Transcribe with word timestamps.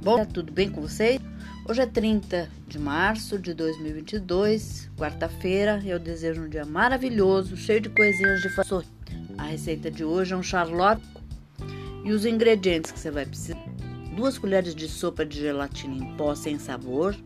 Bom, 0.00 0.24
tudo 0.24 0.52
bem 0.52 0.70
com 0.70 0.80
vocês? 0.80 1.20
Hoje 1.68 1.82
é 1.82 1.86
30 1.86 2.48
de 2.68 2.78
março 2.78 3.36
de 3.36 3.52
2022, 3.52 4.88
quarta-feira. 4.96 5.82
Eu 5.84 5.98
desejo 5.98 6.42
um 6.42 6.48
dia 6.48 6.64
maravilhoso, 6.64 7.56
cheio 7.56 7.80
de 7.80 7.88
coisinhas 7.88 8.40
de 8.40 8.48
fazer. 8.48 8.86
A 9.36 9.42
receita 9.42 9.90
de 9.90 10.04
hoje 10.04 10.34
é 10.34 10.36
um 10.36 10.42
charlotte. 10.42 11.02
E 12.04 12.12
os 12.12 12.24
ingredientes 12.24 12.92
que 12.92 12.98
você 13.00 13.10
vai 13.10 13.26
precisar: 13.26 13.58
duas 14.14 14.38
colheres 14.38 14.72
de 14.72 14.88
sopa 14.88 15.26
de 15.26 15.40
gelatina 15.40 15.96
em 15.96 16.16
pó 16.16 16.32
sem 16.32 16.60
sabor, 16.60 17.16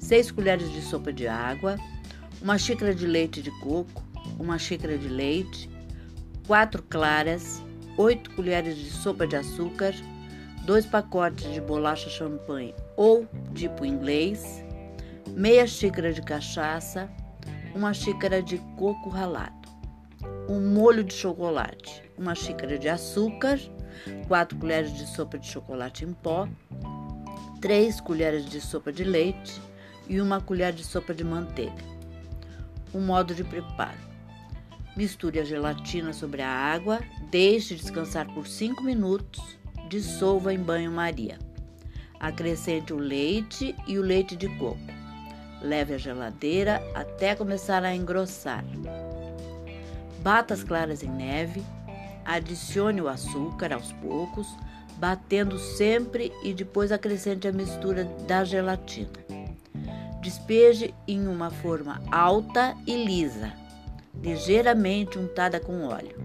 seis 0.00 0.32
colheres 0.32 0.70
de 0.72 0.82
sopa 0.82 1.12
de 1.12 1.28
água, 1.28 1.76
uma 2.42 2.58
xícara 2.58 2.92
de 2.92 3.06
leite 3.06 3.40
de 3.40 3.52
coco, 3.60 4.04
uma 4.40 4.58
xícara 4.58 4.98
de 4.98 5.08
leite, 5.08 5.70
quatro 6.48 6.82
claras, 6.82 7.62
oito 7.96 8.32
colheres 8.32 8.76
de 8.76 8.90
sopa 8.90 9.24
de 9.24 9.36
açúcar, 9.36 9.94
dois 10.68 10.84
pacotes 10.84 11.50
de 11.50 11.62
bolacha 11.62 12.10
champanhe 12.10 12.74
ou 12.94 13.26
tipo 13.54 13.86
inglês, 13.86 14.62
meia 15.28 15.66
xícara 15.66 16.12
de 16.12 16.20
cachaça, 16.20 17.10
uma 17.74 17.94
xícara 17.94 18.42
de 18.42 18.58
coco 18.76 19.08
ralado, 19.08 19.66
um 20.46 20.60
molho 20.60 21.02
de 21.02 21.14
chocolate, 21.14 22.02
uma 22.18 22.34
xícara 22.34 22.78
de 22.78 22.86
açúcar, 22.86 23.58
quatro 24.26 24.58
colheres 24.58 24.92
de 24.92 25.06
sopa 25.06 25.38
de 25.38 25.46
chocolate 25.46 26.04
em 26.04 26.12
pó, 26.12 26.46
três 27.62 27.98
colheres 27.98 28.44
de 28.44 28.60
sopa 28.60 28.92
de 28.92 29.04
leite 29.04 29.58
e 30.06 30.20
uma 30.20 30.38
colher 30.38 30.74
de 30.74 30.84
sopa 30.84 31.14
de 31.14 31.24
manteiga. 31.24 31.82
O 32.92 32.98
modo 32.98 33.34
de 33.34 33.42
preparo: 33.42 33.96
misture 34.94 35.40
a 35.40 35.44
gelatina 35.44 36.12
sobre 36.12 36.42
a 36.42 36.50
água, 36.50 37.00
deixe 37.30 37.74
descansar 37.74 38.26
por 38.34 38.46
5 38.46 38.82
minutos, 38.82 39.56
dissolva 39.88 40.52
em 40.52 40.58
banho-maria. 40.58 41.38
Acrescente 42.20 42.92
o 42.92 42.98
leite 42.98 43.74
e 43.86 43.98
o 43.98 44.02
leite 44.02 44.36
de 44.36 44.48
coco. 44.58 44.78
Leve 45.62 45.94
à 45.94 45.98
geladeira 45.98 46.82
até 46.94 47.34
começar 47.34 47.82
a 47.84 47.94
engrossar. 47.94 48.64
Bata 50.20 50.54
as 50.54 50.62
claras 50.62 51.02
em 51.02 51.10
neve, 51.10 51.62
adicione 52.24 53.00
o 53.00 53.08
açúcar 53.08 53.72
aos 53.72 53.92
poucos, 53.92 54.46
batendo 54.96 55.58
sempre 55.58 56.32
e 56.42 56.52
depois 56.52 56.90
acrescente 56.90 57.46
a 57.46 57.52
mistura 57.52 58.04
da 58.26 58.44
gelatina. 58.44 59.08
Despeje 60.20 60.92
em 61.06 61.26
uma 61.28 61.50
forma 61.50 62.02
alta 62.10 62.76
e 62.86 63.04
lisa, 63.04 63.52
ligeiramente 64.20 65.18
untada 65.18 65.60
com 65.60 65.84
óleo. 65.84 66.16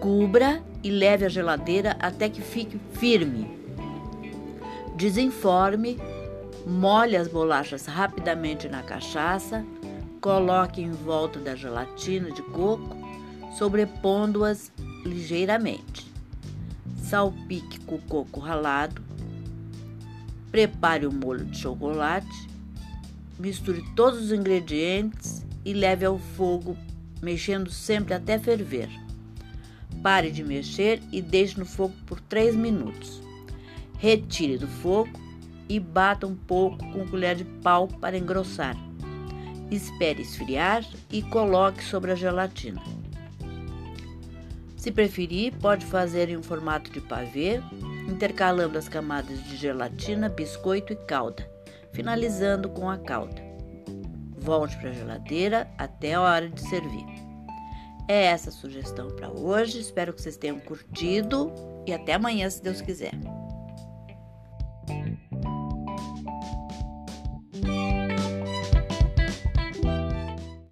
Cubra 0.00 0.62
e 0.82 0.90
leve 0.90 1.26
à 1.26 1.28
geladeira 1.28 1.94
até 2.00 2.26
que 2.30 2.40
fique 2.40 2.80
firme. 2.94 3.46
Desenforme, 4.96 5.98
molhe 6.66 7.16
as 7.16 7.28
bolachas 7.28 7.84
rapidamente 7.84 8.66
na 8.66 8.82
cachaça, 8.82 9.62
coloque 10.18 10.80
em 10.80 10.90
volta 10.90 11.38
da 11.38 11.54
gelatina 11.54 12.30
de 12.30 12.40
coco, 12.40 12.96
sobrepondo-as 13.58 14.72
ligeiramente. 15.04 16.10
Salpique 17.02 17.78
com 17.80 17.98
coco 17.98 18.40
ralado. 18.40 19.02
Prepare 20.50 21.06
o 21.06 21.12
molho 21.12 21.44
de 21.44 21.58
chocolate. 21.58 22.48
Misture 23.38 23.84
todos 23.94 24.18
os 24.18 24.32
ingredientes 24.32 25.44
e 25.62 25.74
leve 25.74 26.06
ao 26.06 26.18
fogo, 26.18 26.74
mexendo 27.20 27.70
sempre 27.70 28.14
até 28.14 28.38
ferver. 28.38 28.88
Pare 30.02 30.30
de 30.30 30.42
mexer 30.42 31.00
e 31.12 31.20
deixe 31.20 31.58
no 31.58 31.66
fogo 31.66 31.94
por 32.06 32.20
3 32.20 32.56
minutos. 32.56 33.20
Retire 33.98 34.56
do 34.56 34.66
fogo 34.66 35.10
e 35.68 35.78
bata 35.78 36.26
um 36.26 36.34
pouco 36.34 36.78
com 36.92 37.06
colher 37.06 37.36
de 37.36 37.44
pau 37.44 37.86
para 37.86 38.16
engrossar. 38.16 38.76
Espere 39.70 40.22
esfriar 40.22 40.84
e 41.12 41.22
coloque 41.22 41.84
sobre 41.84 42.10
a 42.10 42.14
gelatina. 42.14 42.82
Se 44.76 44.90
preferir, 44.90 45.52
pode 45.58 45.84
fazer 45.84 46.30
em 46.30 46.38
um 46.38 46.42
formato 46.42 46.90
de 46.90 47.02
pavê, 47.02 47.60
intercalando 48.08 48.78
as 48.78 48.88
camadas 48.88 49.44
de 49.44 49.56
gelatina, 49.56 50.28
biscoito 50.28 50.94
e 50.94 50.96
calda, 50.96 51.46
finalizando 51.92 52.70
com 52.70 52.88
a 52.88 52.96
calda. 52.96 53.42
Volte 54.38 54.76
para 54.78 54.88
a 54.88 54.94
geladeira 54.94 55.70
até 55.76 56.14
a 56.14 56.22
hora 56.22 56.48
de 56.48 56.60
servir. 56.62 57.29
É 58.10 58.24
essa 58.24 58.48
a 58.50 58.52
sugestão 58.52 59.08
para 59.08 59.30
hoje. 59.30 59.78
Espero 59.78 60.12
que 60.12 60.20
vocês 60.20 60.36
tenham 60.36 60.58
curtido 60.58 61.52
e 61.86 61.92
até 61.94 62.14
amanhã, 62.14 62.50
se 62.50 62.60
Deus 62.60 62.80
quiser. 62.80 63.12